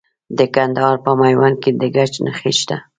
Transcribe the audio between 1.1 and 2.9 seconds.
میوند کې د ګچ نښې شته.